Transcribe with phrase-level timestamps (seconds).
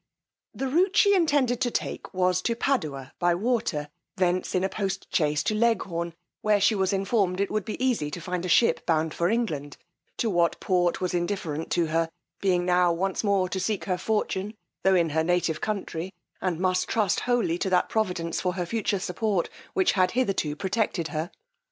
[0.55, 5.05] The rout she intended to take was to Padua by water, thence in a post
[5.15, 8.83] chaise to Leghorn, where she was informed, it would be easy to find a ship
[8.87, 9.77] bound for England;
[10.17, 12.09] to what port was indifferent to her,
[12.39, 16.87] being now once more to seek her fortune, tho' in her native country, and must
[16.87, 21.29] trust wholly to that providence for her future support, which had hitherto protected her.